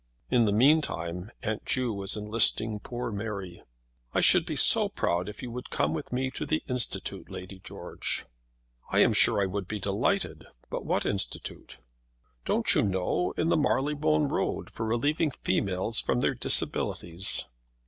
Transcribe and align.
In 0.31 0.45
the 0.45 0.51
meantime 0.51 1.29
Aunt 1.43 1.63
Ju 1.63 1.93
was 1.93 2.17
enlisting 2.17 2.79
poor 2.79 3.11
Mary. 3.11 3.61
"I 4.15 4.19
should 4.19 4.47
be 4.47 4.55
so 4.55 4.89
proud 4.89 5.29
if 5.29 5.43
you 5.43 5.51
would 5.51 5.69
come 5.69 5.93
with 5.93 6.11
me 6.11 6.31
to 6.31 6.45
the 6.47 6.63
Institute, 6.67 7.29
Lady 7.29 7.61
George." 7.63 8.25
"I 8.89 8.97
am 9.01 9.13
sure 9.13 9.39
I 9.47 9.53
should 9.53 9.67
be 9.67 9.79
delighted. 9.79 10.45
But 10.71 10.85
what 10.85 11.05
Institute?" 11.05 11.77
"Don't 12.45 12.73
you 12.73 12.81
know? 12.81 13.35
in 13.37 13.49
the 13.49 13.55
Marylebone 13.57 14.27
Road, 14.27 14.71
for 14.71 14.87
relieving 14.87 15.29
females 15.29 15.99
from 15.99 16.21
their 16.21 16.33
disabilities." 16.33 17.45